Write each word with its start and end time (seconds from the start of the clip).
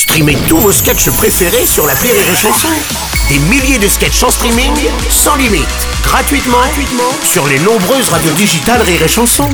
Streamez 0.00 0.38
tous 0.48 0.56
vos 0.56 0.72
sketchs 0.72 1.10
préférés 1.10 1.66
sur 1.66 1.86
la 1.86 1.92
Rire 1.92 2.14
et 2.14 2.34
Chanson. 2.34 2.70
Des 3.28 3.38
milliers 3.38 3.78
de 3.78 3.86
sketchs 3.86 4.22
en 4.22 4.30
streaming, 4.30 4.72
sans 5.10 5.36
limite, 5.36 5.68
gratuitement, 6.02 6.56
gratuitement 6.56 7.12
sur 7.22 7.46
les 7.46 7.58
nombreuses 7.58 8.08
radios 8.08 8.32
digitales 8.32 8.80
Rire 8.80 9.02
et 9.02 9.08
Chanson. 9.08 9.50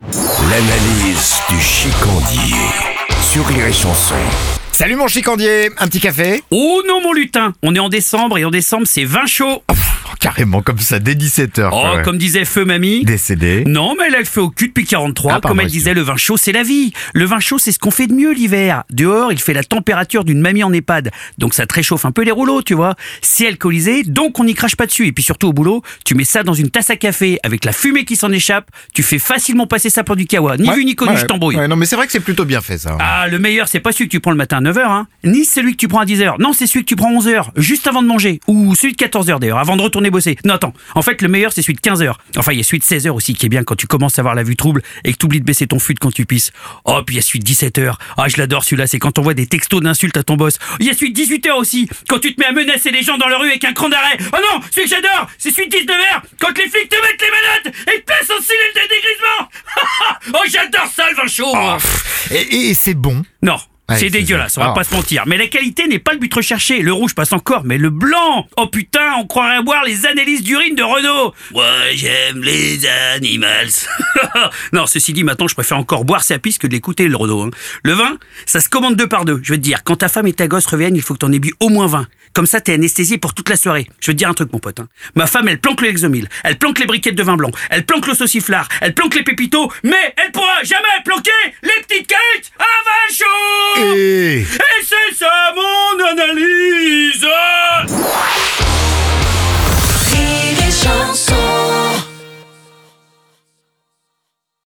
L'analyse 0.00 1.34
du 1.48 1.60
chicandier 1.60 2.54
sur 3.20 3.44
Rire 3.48 3.66
et 3.66 3.72
Chanson. 3.72 4.14
Salut 4.70 4.94
mon 4.94 5.08
chicandier, 5.08 5.70
un 5.78 5.88
petit 5.88 5.98
café? 5.98 6.44
Oh 6.52 6.82
non 6.86 7.00
mon 7.02 7.12
lutin, 7.12 7.52
on 7.64 7.74
est 7.74 7.80
en 7.80 7.88
décembre 7.88 8.38
et 8.38 8.44
en 8.44 8.50
décembre 8.50 8.86
c'est 8.86 9.04
vin 9.04 9.26
chaud. 9.26 9.64
Carrément 10.20 10.62
comme 10.62 10.78
ça, 10.78 10.98
dès 10.98 11.14
17h. 11.14 11.70
Oh, 11.72 12.02
comme 12.04 12.18
disait 12.18 12.44
Feu 12.44 12.64
Mamie. 12.64 13.04
Décédé. 13.04 13.64
Non, 13.66 13.94
mais 13.98 14.04
elle 14.08 14.14
a 14.16 14.18
le 14.18 14.24
fait 14.24 14.40
au 14.40 14.50
cul 14.50 14.68
depuis 14.68 14.84
43. 14.84 15.34
Ah, 15.34 15.40
comme 15.40 15.60
elle 15.60 15.66
disait, 15.68 15.94
le 15.94 16.00
vin 16.02 16.16
chaud, 16.16 16.36
c'est 16.36 16.52
la 16.52 16.62
vie. 16.62 16.92
Le 17.14 17.24
vin 17.24 17.40
chaud, 17.40 17.58
c'est 17.58 17.72
ce 17.72 17.78
qu'on 17.78 17.90
fait 17.90 18.06
de 18.06 18.14
mieux 18.14 18.32
l'hiver. 18.32 18.84
Dehors, 18.90 19.32
il 19.32 19.40
fait 19.40 19.52
la 19.52 19.62
température 19.62 20.24
d'une 20.24 20.40
mamie 20.40 20.62
en 20.64 20.72
EHPAD. 20.72 21.10
Donc 21.38 21.54
ça 21.54 21.66
te 21.66 21.74
réchauffe 21.74 22.04
un 22.04 22.12
peu 22.12 22.22
les 22.22 22.30
rouleaux, 22.30 22.62
tu 22.62 22.74
vois. 22.74 22.94
C'est 23.22 23.46
alcoolisé, 23.46 24.02
donc 24.04 24.38
on 24.40 24.44
n'y 24.44 24.54
crache 24.54 24.76
pas 24.76 24.86
dessus. 24.86 25.06
Et 25.06 25.12
puis 25.12 25.22
surtout 25.22 25.48
au 25.48 25.52
boulot, 25.52 25.82
tu 26.04 26.14
mets 26.14 26.24
ça 26.24 26.42
dans 26.42 26.54
une 26.54 26.70
tasse 26.70 26.90
à 26.90 26.96
café 26.96 27.38
avec 27.42 27.64
la 27.64 27.72
fumée 27.72 28.04
qui 28.04 28.16
s'en 28.16 28.32
échappe. 28.32 28.70
Tu 28.94 29.02
fais 29.02 29.18
facilement 29.18 29.66
passer 29.66 29.90
ça 29.90 30.02
pour 30.04 30.16
du 30.16 30.26
kawa. 30.26 30.56
Ni 30.56 30.68
Ouais, 30.68 30.76
vu 30.76 30.84
ni 30.84 30.94
connu, 30.96 31.12
ouais, 31.12 31.16
je 31.20 31.26
t'embrouille. 31.26 31.56
ouais, 31.56 31.68
non 31.68 31.76
mais 31.76 31.86
c'est 31.86 31.96
vrai 31.96 32.06
que 32.06 32.12
c'est 32.12 32.20
plutôt 32.20 32.44
bien 32.44 32.60
fait 32.60 32.78
ça. 32.78 32.96
Ah, 33.00 33.28
le 33.28 33.38
meilleur, 33.38 33.68
c'est 33.68 33.80
pas 33.80 33.92
celui 33.92 34.06
que 34.06 34.10
tu 34.12 34.20
prends 34.20 34.30
le 34.32 34.36
matin 34.36 34.58
à 34.58 34.60
9h, 34.60 34.80
hein. 34.84 35.06
Ni 35.24 35.44
celui 35.44 35.72
que 35.72 35.76
tu 35.78 35.88
prends 35.88 36.00
à 36.00 36.04
10h. 36.04 36.40
Non, 36.40 36.52
c'est 36.52 36.66
celui 36.66 36.80
que 36.84 36.88
tu 36.88 36.96
prends 36.96 37.10
à 37.10 37.20
11h, 37.20 37.50
juste 37.56 37.86
avant 37.86 38.02
de 38.02 38.08
manger. 38.08 38.40
Ou 38.48 38.74
celui 38.74 38.94
de 38.94 38.98
14h 39.04 39.38
d'ailleurs, 39.38 39.58
avant 39.58 39.76
de 39.76 39.82
retourner 39.82 40.05
bosser. 40.10 40.36
Non, 40.44 40.54
attends. 40.54 40.74
En 40.94 41.02
fait, 41.02 41.22
le 41.22 41.28
meilleur, 41.28 41.52
c'est 41.52 41.62
celui 41.62 41.74
de 41.74 41.80
15h. 41.80 42.12
Enfin, 42.36 42.52
il 42.52 42.58
y 42.58 42.60
a 42.60 42.64
celui 42.64 42.78
de 42.78 42.84
16h 42.84 43.10
aussi 43.10 43.34
qui 43.34 43.46
est 43.46 43.48
bien 43.48 43.64
quand 43.64 43.76
tu 43.76 43.86
commences 43.86 44.18
à 44.18 44.22
avoir 44.22 44.34
la 44.34 44.42
vue 44.42 44.56
trouble 44.56 44.82
et 45.04 45.12
que 45.12 45.18
tu 45.18 45.26
oublies 45.26 45.40
de 45.40 45.44
baisser 45.44 45.66
ton 45.66 45.78
fut 45.78 45.94
quand 45.94 46.12
tu 46.12 46.26
pisses. 46.26 46.52
Oh, 46.84 47.00
puis 47.04 47.16
il 47.16 47.18
y 47.18 47.20
a 47.20 47.22
celui 47.22 47.40
de 47.40 47.44
17h. 47.44 47.94
Ah, 48.16 48.28
je 48.28 48.36
l'adore 48.38 48.64
celui-là, 48.64 48.86
c'est 48.86 48.98
quand 48.98 49.18
on 49.18 49.22
voit 49.22 49.34
des 49.34 49.46
textos 49.46 49.80
d'insultes 49.82 50.16
à 50.16 50.22
ton 50.22 50.36
boss. 50.36 50.58
Il 50.80 50.86
y 50.86 50.90
a 50.90 50.94
celui 50.94 51.12
de 51.12 51.20
18h 51.20 51.52
aussi, 51.52 51.88
quand 52.08 52.18
tu 52.18 52.34
te 52.34 52.40
mets 52.40 52.46
à 52.46 52.52
menacer 52.52 52.90
les 52.90 53.02
gens 53.02 53.18
dans 53.18 53.28
la 53.28 53.38
rue 53.38 53.48
avec 53.48 53.64
un 53.64 53.72
cran 53.72 53.88
d'arrêt. 53.88 54.18
Oh 54.32 54.36
non, 54.36 54.60
celui 54.70 54.88
que 54.88 54.94
j'adore, 54.94 55.28
c'est 55.38 55.50
celui 55.50 55.68
de 55.68 55.76
19h, 55.76 56.22
quand 56.40 56.56
les 56.58 56.68
flics 56.68 56.88
te 56.88 56.96
mettent 56.96 57.20
les 57.20 57.30
menottes 57.30 57.76
et 57.94 58.00
te 58.00 58.04
placent 58.04 58.30
en 58.30 58.42
cellule 58.42 58.74
de 58.74 58.80
dégrisement. 58.88 60.34
oh, 60.34 60.48
j'adore 60.50 60.92
ça, 60.94 61.10
le 61.10 61.16
vin 61.16 61.26
chaud. 61.26 61.54
Et, 62.30 62.70
et 62.70 62.74
c'est 62.74 62.94
bon? 62.94 63.22
Non. 63.42 63.58
Ouais, 63.88 63.96
c'est 63.98 64.10
dégueulasse, 64.10 64.54
ça. 64.54 64.60
on 64.60 64.64
va 64.64 64.70
Ah. 64.70 64.74
pas 64.74 64.82
se 64.84 64.92
mentir. 64.94 65.22
Mais 65.26 65.36
la 65.36 65.46
qualité 65.46 65.86
n'est 65.86 65.98
pas 66.00 66.12
le 66.12 66.18
but 66.18 66.32
recherché. 66.34 66.80
Le 66.82 66.92
rouge 66.92 67.14
passe 67.14 67.32
encore, 67.32 67.62
mais 67.64 67.78
le 67.78 67.90
blanc 67.90 68.46
Oh 68.56 68.66
putain, 68.66 69.14
on 69.18 69.26
croirait 69.26 69.62
boire 69.62 69.84
les 69.84 70.06
analyses 70.06 70.42
d'urine 70.42 70.74
de 70.74 70.82
Renault 70.82 71.32
Moi, 71.52 71.64
j'aime 71.94 72.42
les 72.42 72.84
animals. 73.14 73.70
non, 74.72 74.86
ceci 74.86 75.12
dit, 75.12 75.22
maintenant, 75.24 75.46
je 75.48 75.54
préfère 75.54 75.78
encore 75.78 76.04
boire 76.04 76.24
sa 76.24 76.38
piste 76.38 76.62
que 76.62 76.66
de 76.66 76.72
l'écouter, 76.72 77.06
le 77.08 77.16
Renault. 77.16 77.42
hein. 77.42 77.50
Le 77.84 77.92
vin, 77.92 78.18
ça 78.44 78.60
se 78.60 78.68
commande 78.68 78.96
deux 78.96 79.06
par 79.08 79.24
deux. 79.24 79.40
Je 79.42 79.52
veux 79.52 79.58
te 79.58 79.62
dire, 79.62 79.84
quand 79.84 79.96
ta 79.96 80.08
femme 80.08 80.26
et 80.26 80.32
ta 80.32 80.48
gosse 80.48 80.66
reviennent, 80.66 80.96
il 80.96 81.02
faut 81.02 81.14
que 81.14 81.18
t'en 81.20 81.32
aies 81.32 81.38
bu 81.38 81.54
au 81.60 81.68
moins 81.68 81.86
20. 81.86 82.06
Comme 82.32 82.46
ça, 82.46 82.60
t'es 82.60 82.74
anesthésié 82.74 83.16
pour 83.16 83.32
toute 83.34 83.48
la 83.48 83.56
soirée. 83.56 83.86
Je 84.00 84.10
veux 84.10 84.14
te 84.14 84.18
dire 84.18 84.28
un 84.28 84.34
truc, 84.34 84.52
mon 84.52 84.58
pote. 84.58 84.80
hein. 84.80 84.88
Ma 85.14 85.26
femme, 85.26 85.48
elle 85.48 85.58
planque 85.60 85.80
le 85.80 85.86
Lexomil, 85.88 86.28
elle 86.44 86.58
planque 86.58 86.78
les 86.80 86.86
briquettes 86.86 87.14
de 87.14 87.22
vin 87.22 87.36
blanc, 87.36 87.50
elle 87.70 87.86
planque 87.86 88.06
le 88.08 88.14
sauciflard, 88.14 88.68
elle 88.82 88.92
planque 88.94 89.14
les 89.14 89.22
pépitos, 89.22 89.72
mais 89.84 90.14
elle 90.22 90.32
pourra 90.32 90.62
jamais 90.64 90.82
planquer 91.04 91.30
les 91.62 91.82
petites 91.86 92.06
cahuttes 92.08 92.50
à 92.58 92.64
vin 92.64 93.14
chaud 93.14 93.75
Et... 93.78 94.44
c'est 94.82 95.14
ça 95.14 95.52
mon 95.54 96.04
analyse 96.04 96.85